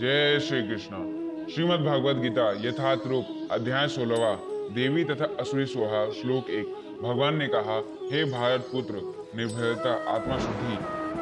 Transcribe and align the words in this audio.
जय 0.00 0.40
श्री 0.40 0.62
कृष्ण। 0.68 0.96
श्रीमद् 1.46 1.84
भागवत 1.84 2.16
गीता, 2.16 2.68
यथार्थ 2.68 3.06
रूप, 3.06 3.48
अध्याय 3.50 3.88
सोलवा 3.88 4.34
देवी 4.74 5.04
तथा 5.04 5.24
असुरी 5.40 5.66
सोहा, 5.66 6.10
श्लोक 6.10 6.50
एक। 6.50 6.66
भगवान 7.02 7.36
ने 7.36 7.48
कहा, 7.48 7.84
हे 8.12 8.24
भारत 8.24 8.60
पुत्र, 8.60 8.94
निर्भयता 9.36 10.14
आत्मा 10.14 10.38
शुद्धि 10.38 10.76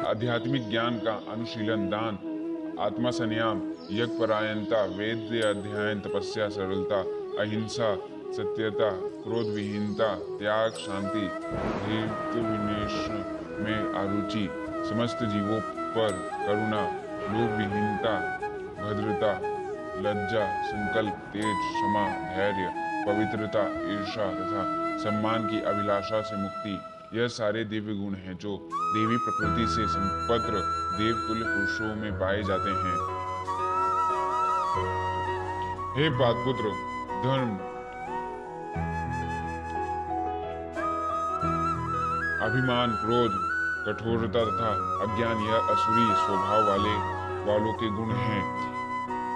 आध्यात्मिक 0.07 0.69
ज्ञान 0.69 0.97
का 0.97 1.23
अनुशीलन, 1.31 1.89
दान 1.89 2.75
आत्मा 2.79 3.11
संयम 3.11 3.73
यज्ञपरायणता, 3.91 4.85
वेद 4.85 5.45
अध्ययन, 5.45 5.99
तपस्या, 5.99 6.49
सरलता, 6.49 7.01
अहिंसा, 7.43 7.95
सत्यता 8.33 8.91
क्रोध 8.91 9.47
विहीनता 9.47 10.15
त्याग, 10.15 10.71
शांति 10.71 11.29
में 13.63 13.93
आरुचि 13.93 14.49
समस्त 14.89 15.19
जीवों 15.23 15.59
पर 15.61 16.11
करुणा 16.47 17.01
लोक 17.25 17.57
विहीनता 17.57 18.34
भद्रता 18.85 19.55
लज्जा, 19.95 20.63
संकल्प, 20.63 21.13
तेज, 21.13 21.43
क्षमा, 21.43 22.07
धैर्य, 22.07 22.73
पवित्रता 23.07 23.61
ईर्षा 23.93 24.33
तथा 24.33 24.85
सम्मान 25.03 25.47
की 25.47 25.61
अभिलाषा 25.61 26.21
से 26.21 26.35
मुक्ति। 26.35 26.81
यह 27.19 27.27
सारे 27.27 27.63
दिव्य 27.63 27.93
गुण 27.93 28.13
हैं 28.13 28.37
जो 28.37 28.69
देवी 28.73 29.17
प्रकृति 29.17 29.67
से 29.67 29.87
संपत्र 29.87 30.53
देवतुल्य 30.97 31.45
पुरुषों 31.45 31.95
में 31.95 32.19
पाए 32.19 32.43
जाते 32.43 32.69
हैं। 32.69 33.15
हे 35.97 36.09
पादपुत्र, 36.09 36.63
धर्म। 37.23 37.75
अभिमान, 42.45 42.91
क्रोध, 42.91 43.31
कठोरता 43.87 44.45
तथा 44.45 44.71
अज्ञान, 45.03 45.37
यह 45.37 45.55
असुरी 45.55 46.05
स्वभाव 46.05 46.67
वाले, 46.67 47.15
वालों 47.45 47.73
के 47.73 47.89
गुण 47.89 48.11
हैं। 48.11 48.74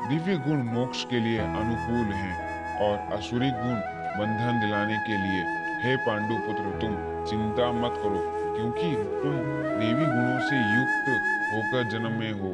दिव्य 0.09 0.35
गुण 0.37 0.61
मोक्ष 0.63 1.03
के 1.05 1.19
लिए 1.19 1.39
अनुकूल 1.39 2.13
हैं 2.13 2.77
और 2.81 3.17
असुरी 3.17 3.49
गुण 3.49 3.75
बंधन 4.19 4.59
दिलाने 4.59 4.97
के 4.97 5.17
लिए, 5.17 5.41
हे 5.83 5.95
पांडु 5.95 6.35
पुत्र 6.35 6.63
तुम 6.63 6.95
चिंता 7.25 7.71
मत 7.71 7.93
करो, 7.97 8.21
क्योंकि 8.55 8.95
तुम 8.95 9.35
देवी 9.79 10.05
गुणों 10.05 10.39
से 10.39 10.55
युक्त 10.55 11.11
होकर 11.53 11.89
जन्म 11.89 12.11
में 12.11 12.31
हो। 12.31 12.51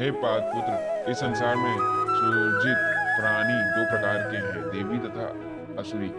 हे 0.00 0.10
पाद 0.10 0.42
पुत्र 0.42 1.10
इस 1.10 1.16
संसार 1.16 1.56
में 1.56 1.74
सुजित 2.10 2.76
प्राणी 3.16 3.58
दो 3.70 3.84
प्रकार 3.90 4.30
के 4.30 4.36
हैं, 4.36 4.68
देवी 4.68 4.98
तथा 4.98 5.26
असुरी। 5.80 6.12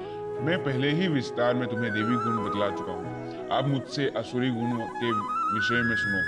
मैं 0.45 0.63
पहले 0.63 0.91
ही 0.91 1.07
विस्तार 1.07 1.53
में 1.53 1.67
तुम्हें 1.69 1.93
देवी 1.93 2.15
गुण 2.15 2.49
बतला 2.49 2.69
चुका 2.69 2.91
हूँ। 2.91 3.49
अब 3.51 3.67
मुझसे 3.67 4.13
असुरी 4.17 4.49
गुण 4.49 4.71
के 4.71 5.11
विषय 5.53 5.89
में 5.89 5.95
सुनो। 5.95 6.21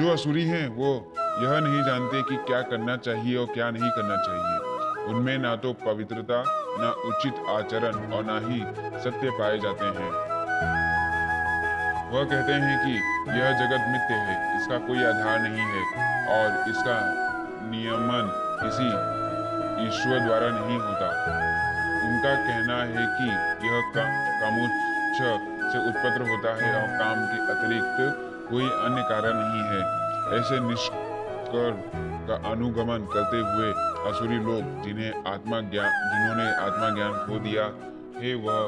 जो 0.00 0.12
असुरी 0.12 0.44
हैं, 0.44 0.68
वो 0.68 1.14
यह 1.38 1.58
नहीं 1.60 1.82
जानते 1.82 2.22
कि 2.22 2.36
क्या 2.36 2.60
करना 2.62 2.96
चाहिए 2.96 3.36
और 3.36 3.46
क्या 3.46 3.70
नहीं 3.70 3.90
करना 3.90 4.16
चाहिए। 4.16 4.58
उनमें 5.04 5.38
ना 5.38 5.56
तो 5.56 5.72
पवित्रता 5.72 6.42
न 6.80 6.90
उचित 7.06 7.34
आचरण 7.48 8.12
और 8.12 8.24
ना 8.24 8.38
ही 8.38 8.58
सत्य 9.00 9.30
पाए 9.30 9.58
जाते 9.58 9.84
हैं। 9.84 10.10
वह 12.12 12.24
कहते 12.24 12.52
हैं 12.52 12.76
कि 12.84 12.92
यह 13.38 13.52
जगत 13.52 13.86
मिथ्य 13.88 14.14
है 14.14 14.36
इसका 14.56 14.78
कोई 14.78 15.04
आधार 15.04 15.40
नहीं 15.40 15.66
है 15.72 15.82
और 16.36 16.70
इसका 16.70 16.96
नियमन 17.70 18.30
किसी 18.62 18.88
ईश्वर 19.86 20.18
द्वारा 20.18 20.48
नहीं 20.48 20.78
होता। 20.78 21.08
उनका 22.00 22.34
कहना 22.34 22.76
है 22.76 23.06
कि 23.16 23.28
यह 23.66 23.80
का, 23.94 24.04
कामोच्च 24.40 24.88
से 25.72 25.78
उत्पन्न 25.88 26.28
होता 26.30 26.54
है 26.54 26.70
और 26.82 26.88
काम 26.98 27.24
के 27.26 27.38
अतिरिक्त 27.52 27.98
कोई 28.50 28.64
अन्य 28.64 29.02
कारण 29.02 29.34
नहीं 29.36 29.62
है। 29.72 29.80
ऐसे 30.40 30.60
निष्कर 31.50 32.26
का 32.28 32.50
अनुगमन 32.50 33.06
करते 33.12 33.38
हुए 33.40 33.70
असुरी 34.10 34.38
लोग 34.38 34.82
जिन्हें 34.82 35.12
आत्मा 35.26 35.60
ज्ञान 35.70 35.90
जिन्होंने 36.10 36.46
आत्मा 36.56 36.88
ज्ञान 36.94 37.12
खो 37.26 37.38
दिया, 37.38 37.64
है 38.20 38.34
वह 38.36 38.58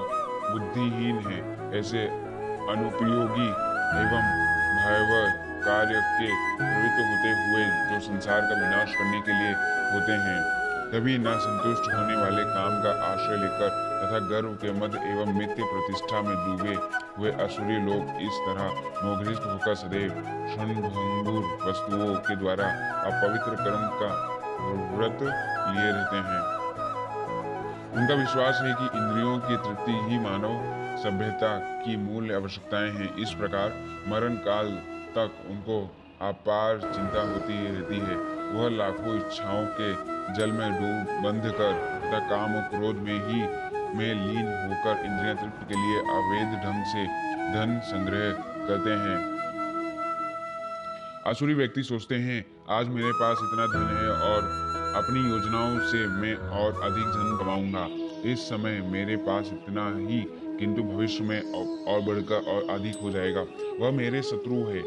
बुद्धिहीन 0.53 1.19
है, 1.27 1.39
ऐसे 1.79 2.07
अनुपयोगी 2.73 3.49
एवं 4.03 4.27
भयावह 4.75 5.25
कार्य 5.63 6.01
के 6.19 6.29
प्रवृत्त 6.59 6.99
होते 7.03 7.31
हुए 7.43 7.65
जो 7.91 8.01
संसार 8.01 8.41
का 8.41 8.55
विनाश 8.61 8.95
करने 8.95 9.21
के 9.21 9.33
लिए 9.33 9.53
होते 9.93 10.13
हैं। 10.25 10.62
कभी 10.93 11.19
न 11.19 11.33
संतुष्ट 11.39 11.87
होने 11.95 12.17
वाले 12.17 12.43
काम 12.45 12.83
का 12.83 12.91
आश्रय 13.05 13.37
लेकर 13.37 13.69
तथा 14.01 14.19
गर्व 14.29 14.49
के 14.55 14.73
मध्य 14.73 14.99
एवं 15.11 15.33
मित्य 15.33 15.65
प्रतिष्ठा 15.65 16.21
में 16.23 16.35
डूबे 16.37 16.75
हुए 17.19 17.31
असुरी 17.31 17.79
लोग 17.87 18.21
इस 18.23 18.41
तरह 18.41 18.67
मोघृष्ट 19.05 19.43
होकर 19.43 19.75
सदैव 19.75 20.11
क्षणभंगुर 20.11 21.69
वस्तुओं 21.69 22.15
के 22.15 22.37
द्वारा 22.37 22.69
अपवित्र 23.05 23.55
कर्म 23.55 23.89
का 23.95 24.11
व्रत 24.97 25.23
लिए 25.23 25.91
रहते 25.93 26.17
हैं। 26.17 26.43
उनका 27.97 28.15
विश्वास 28.15 28.61
है 28.63 28.75
कि 28.75 28.99
इंद्रियों 28.99 29.39
की 29.39 29.57
तृप्ति 29.57 29.99
ही 30.05 30.19
मानव 30.19 30.61
सभ्यता 31.03 31.59
की 31.59 31.97
मूल 31.97 32.33
आवश्यकताएँ 32.35 32.91
हैं। 32.91 33.17
इस 33.17 33.31
प्रकार 33.33 33.69
मरण 34.09 34.35
काल 34.35 34.71
तक 35.17 35.45
उनको 35.51 35.83
अपार 36.29 36.79
चिंता 36.79 37.23
होती 37.33 37.67
रहती 37.67 37.99
है। 37.99 38.17
वह 38.53 38.77
लाखों 38.77 39.17
इच्छाओं 39.17 39.67
के 39.81 40.12
जल 40.31 40.53
में 40.53 40.71
डूब, 40.73 41.23
बंध 41.25 41.53
कर 41.53 41.73
तथा 42.03 42.19
काम 42.29 42.55
और 42.57 42.63
क्रोध 42.69 42.97
में 42.97 43.15
ही 43.15 43.41
में 43.97 44.15
लीन 44.15 44.47
होकर 44.69 45.05
इंद्रिया 45.05 45.35
तृप्ति 45.35 45.67
के 45.69 45.75
लिए 45.75 45.99
अवैध 46.13 46.55
ढंग 46.65 46.85
से 46.85 47.05
धन 47.53 47.81
संग्रह 47.85 48.31
करते 48.69 48.91
हैं। 48.91 49.17
आसुरी 51.27 51.55
व्यक्ति 51.55 51.83
सोचते 51.83 52.15
हैं, 52.15 52.45
आज 52.71 52.89
मेरे 52.89 53.11
पास 53.13 53.37
इतना 53.43 53.67
धन 53.67 53.97
है 53.97 54.09
और 54.29 54.41
अपनी 54.97 55.21
योजनाओं 55.31 55.79
से 55.89 56.07
मैं 56.07 56.35
और 56.35 56.81
अधिक 56.83 57.05
धन 57.05 57.37
कमाऊँगा। 57.41 57.87
इस 58.33 58.49
समय 58.49 58.81
मेरे 58.81 59.17
पास 59.17 59.51
इतना 59.53 59.87
ही, 59.99 60.21
किंतु 60.59 60.83
भविष्य 60.83 61.25
में 61.25 61.41
और 61.85 62.01
बढ़कर 62.01 62.51
और 62.53 62.71
अधिक 62.71 62.97
हो 63.03 63.11
जाएगा। 63.11 63.45
वह 63.81 63.91
मेरे 63.91 64.23
शत्रु 64.23 64.65
है 64.65 64.83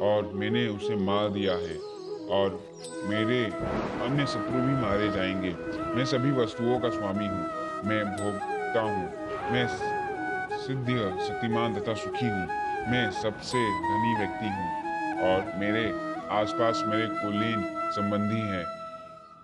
और 0.00 0.30
मैंने 0.34 0.66
उसे 0.68 0.96
मार 0.96 1.28
दिया 1.28 1.52
है। 1.52 1.76
और 2.30 2.64
मेरे 3.04 3.44
अन्य 4.04 4.26
शत्रु 4.26 4.60
भी 4.60 4.74
मारे 4.82 5.10
जाएँगे। 5.10 5.56
मैं 5.94 6.04
सभी 6.04 6.30
वस्तुओं 6.30 6.80
का 6.80 6.90
स्वामी 6.90 7.26
हूँ। 7.26 7.46
मैं 7.84 8.04
भोगता 8.04 8.80
हूँ। 8.80 9.12
मैं 9.52 9.66
सिद्ध, 10.58 10.88
शक्तिमान 11.28 11.74
तथा 11.74 11.94
सुखी 11.94 12.26
हूँ। 12.26 12.46
मैं 12.90 13.10
सबसे 13.10 13.58
धनी 13.58 14.14
व्यक्ति 14.18 14.46
हूँ 14.46 14.80
और 15.22 15.58
मेरे 15.58 16.14
आसपास 16.30 16.82
मेरे 16.86 17.06
कुलीन 17.06 17.90
संबंधी 17.92 18.40
हैं। 18.40 18.64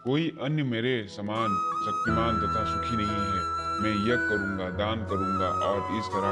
कोई 0.05 0.39
अन्य 0.43 0.63
मेरे 0.63 1.07
समान, 1.09 1.49
शक्तिमान 1.87 2.37
तथा 2.37 2.65
सुखी 2.65 2.97
नहीं 2.97 3.07
है। 3.07 3.57
मैं 3.83 3.93
यज्ञ 4.03 4.29
करूँगा, 4.29 4.71
दान 4.71 4.97
करूँगा 4.97 5.49
और 5.49 5.97
इस 5.99 6.05
तरह 6.05 6.29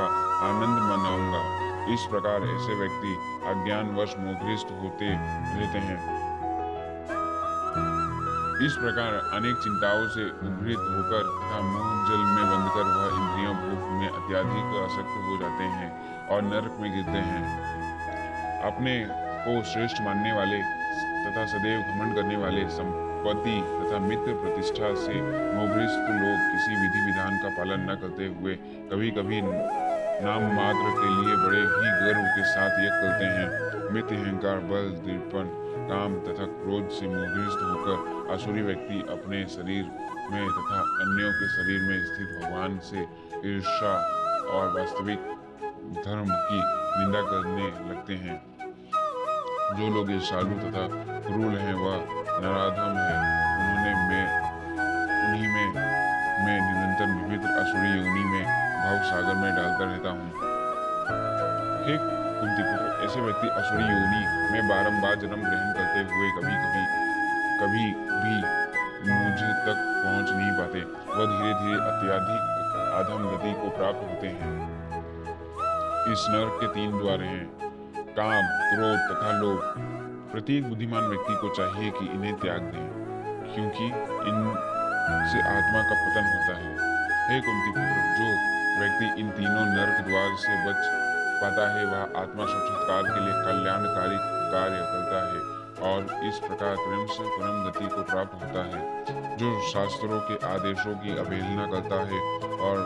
आनंद 0.47 0.83
मनाऊँगा। 0.83 1.65
इस 1.95 2.01
प्रकार 2.11 2.43
ऐसे 2.43 2.75
व्यक्ति 2.75 3.13
अज्ञानवश 3.47 4.15
मोहग्रस्त 4.19 4.67
होते 4.83 5.05
रहते 5.05 5.79
हैं। 5.79 6.24
इस 8.63 8.77
प्रकार 8.77 9.15
अनेक 9.37 9.57
चिंताओं 9.57 10.07
से 10.09 10.25
उद्भृत 10.25 10.83
होकर 10.89 11.23
तथा 11.29 11.61
मुँह 11.61 12.05
जल 12.09 12.21
में 12.35 12.45
बंधकर 12.51 12.85
वह 12.89 13.17
इंद्रियों 13.21 13.55
भूख 13.55 13.89
में 13.93 14.09
अत्याधिक 14.09 14.77
आसक्त 14.83 15.17
हो 15.25 15.39
जाते 15.41 15.65
हैं 15.65 15.89
और 16.29 16.43
नरक 16.43 16.77
में 16.81 16.91
गिरते 16.93 17.23
हैं। 17.31 17.43
अपने 18.63 18.95
को 19.47 19.63
श्रेष्ठ 19.65 20.03
मानने 20.03 20.33
वाले 20.33 20.61
तथा 21.25 21.47
सदैव 21.47 21.81
घमंड 21.81 22.15
करने 22.15 22.37
वाले 22.37 22.69
संपत्ति 22.69 23.57
तथा 23.73 23.99
मित्र 23.99 24.35
प्रतिष्ठा 24.35 24.95
से 24.95 25.15
मोहग्रस्त 25.25 26.07
लोग 26.13 26.39
किसी 26.53 26.81
विधि 26.83 27.05
विधान 27.07 27.37
का 27.43 27.49
पालन 27.49 27.91
न 27.91 27.97
करते 27.97 28.27
हुए 28.27 28.55
कभी 28.93 29.11
कभी 29.11 29.43
नाम 29.43 30.43
मात्र 30.57 30.95
के 31.01 31.09
लिए 31.11 31.37
बड़े 31.37 31.61
ही 31.61 31.91
गर्व 32.01 32.23
के 32.23 32.45
साथ 32.45 32.81
यह 32.85 33.03
करते 33.03 33.25
हैं। 33.25 33.93
मित्र 33.93 34.15
अहंकार, 34.15 34.59
बल 34.59 34.91
दृपण 35.05 35.64
काम 35.85 36.15
तथा 36.15 36.45
क्रोध 36.45 36.89
से 36.89 37.07
मोहग्रस्त 37.07 37.59
होकर 37.63 38.33
असुरी 38.35 38.63
व्यक्ति 38.63 39.01
अपने 39.01 39.47
शरीर 39.47 39.85
में 40.33 40.49
तथा 40.49 40.81
अन्यों 40.81 41.33
के 41.33 41.49
शरीर 41.49 41.81
में 41.81 41.99
स्थित 42.05 42.45
भगवान 42.45 42.79
से 42.79 43.01
ईर्षा 43.51 43.95
और 44.51 44.81
वास्तविक 44.81 45.19
धर्म 46.05 46.25
की 46.29 46.61
निंदा 46.99 47.23
करने 47.23 47.67
लगते 47.91 48.15
हैं। 48.15 48.55
जो 49.77 49.95
लोग 49.95 50.11
ईर्षालु 50.11 50.51
तथा 50.51 50.87
क्रूर 51.21 51.53
हैं, 51.53 51.75
वह 51.75 51.97
नराधम 52.43 52.97
है। 52.99 53.15
उन्होंने 53.61 53.95
मैं, 54.09 54.27
उन्हीं 55.29 55.49
में, 55.49 55.75
मैं 56.45 56.59
निरंतर 56.61 57.23
विविध 57.23 57.51
असुरी 57.51 57.91
योनि 57.91 58.25
में 58.25 58.45
भाव 58.45 59.11
सागर 59.11 59.35
में 59.35 59.57
डालता 59.57 59.85
रहता 59.85 60.11
हूँ। 60.11 60.33
कुंती 61.87 62.24
पुत्र 62.47 63.05
ऐसे 63.05 63.21
व्यक्ति 63.21 63.49
असुरी 63.49 63.85
योनि 63.85 64.23
में 64.53 64.69
बारंबार 64.69 65.15
जन्म 65.15 65.41
ग्रहण 65.41 65.73
करते 65.73 66.01
हुए 66.11 66.29
कभी 66.31 66.55
कभी 66.65 66.83
कभी 67.61 67.85
भी 68.05 68.35
मुझ 69.05 69.41
तक 69.67 69.79
पहुँच 70.05 70.31
नहीं 70.31 70.53
पाते। 70.53 70.81
वह 71.11 71.27
धीरे 71.27 71.53
धीरे 71.55 71.77
अत्याधिक 71.85 72.43
अधम 72.95 73.23
गति 73.29 73.53
को 73.53 73.69
प्राप्त 73.69 74.03
होते 74.03 74.27
हैं। 74.27 74.53
इस 76.13 76.27
नर 76.31 76.49
के 76.61 76.67
तीन 76.67 76.91
द्वार 76.99 77.23
हैं। 77.23 77.45
काम, 78.19 78.43
क्रोध 78.71 78.99
तथा 79.11 79.31
लोभ। 79.33 79.61
प्रत्येक 80.33 80.69
बुद्धिमान 80.69 81.05
व्यक्ति 81.05 81.35
को 81.35 81.49
चाहिए 81.49 81.91
कि 81.91 82.07
इन्हें 82.07 82.35
त्याग 82.35 82.59
दें, 82.59 82.87
क्योंकि 83.55 83.87
इनसे 84.31 85.39
आत्मा 85.41 85.81
का 85.83 85.95
पतन 85.95 86.25
होता 86.33 86.55
है। 86.59 86.73
हे 87.29 87.41
कुंती 87.41 87.71
पुत्र, 87.71 88.03
जो 88.19 88.27
व्यक्ति 88.81 89.07
इन 89.21 89.31
तीनों 89.31 89.67
नरक 89.67 90.07
द्वार 90.09 90.37
से 90.37 90.53
बच 90.69 91.04
पाता 91.45 91.65
है, 91.71 91.85
वह 91.87 92.21
आत्मा 92.21 92.45
साक्षात्कार 92.47 93.03
के 93.05 93.21
लिए 93.21 93.35
कल्याणकारी 93.45 94.19
कार्य 94.53 94.79
करता 94.93 95.19
है 95.25 95.41
और 95.85 96.27
इस 96.29 96.39
प्रकार 96.39 96.77
प्रेम 96.77 97.07
से 97.07 97.25
परम 97.31 97.65
गति 97.65 97.87
को 97.87 98.03
प्राप्त 98.03 98.35
होता 98.35 98.63
है, 98.65 98.81
जो 99.37 99.51
शास्त्रों 99.71 100.21
के 100.21 100.39
आदेशों 100.47 100.95
की 100.95 101.17
अवहेलना 101.19 101.67
करता 101.67 102.01
है 102.05 102.21
और 102.61 102.81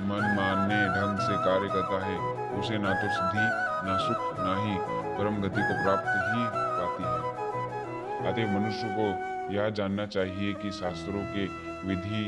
मन 0.00 0.28
मानने 0.36 0.80
ढंग 0.96 1.18
से 1.18 1.40
कार्य 1.44 1.68
करता 1.68 2.04
है, 2.04 2.18
उसे 2.58 2.78
ना 2.78 2.92
तो 2.94 3.08
सिद्धि, 3.16 3.46
ना 3.88 3.96
सुख, 3.98 4.28
ना 4.38 4.54
ही 4.60 4.76
परम 5.18 5.42
गति 5.42 5.62
को 5.62 5.82
प्राप्त 5.82 6.12
ही 6.28 6.44
पाती 6.54 7.04
है। 7.04 8.30
अतः 8.30 8.54
मनुष्य 8.54 8.94
को 8.98 9.10
यह 9.54 9.70
जानना 9.70 10.06
चाहिए 10.06 10.52
कि 10.52 10.70
शास्त्रों 10.70 11.28
के 11.34 11.46
विधि, 11.88 12.24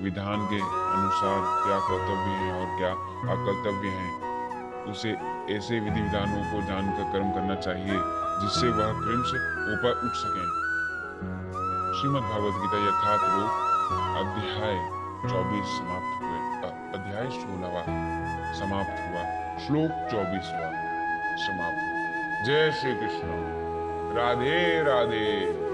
विधान 0.00 0.46
के 0.46 0.60
अनुसार 0.60 1.40
क्या 1.64 1.78
कर्तव्य 1.88 2.38
है 2.38 2.52
और 2.60 2.78
क्या 2.78 2.92
अकर्तव्य 3.34 3.98
है। 3.98 4.33
उसे 4.90 5.10
ऐसे 5.50 5.80
विधि 5.80 6.00
विधानों 6.00 6.52
को 6.52 6.66
जानकर 6.66 7.12
कर्म 7.12 7.30
करना 7.32 7.54
चाहिए, 7.54 8.00
जिससे 8.40 8.68
वह 8.68 8.92
प्रेम 8.92 9.22
से 9.22 9.36
ऊपर 9.72 10.00
उठ 10.04 10.12
सके। 10.12 10.64
श्रीमद् 12.00 12.22
भागवत 12.22 12.54
गीता 12.54 12.78
यथार्थ 12.86 13.22
रूप, 13.22 13.50
अध्याय 14.16 15.04
चौबीस 15.30 15.66
समाप्त 15.66 16.22
हुए। 16.22 16.34
अध्याय 16.98 17.30
सोलहवा 17.30 17.82
समाप्त 18.54 18.96
हुआ। 19.00 19.44
श्लोक 19.66 20.08
चौबीसवा 20.10 20.70
समाप्त 21.36 21.94
जय 22.46 22.72
श्री 22.72 22.94
कृष्ण। 22.94 23.54
राधे 24.16 24.82
राधे। 24.82 25.73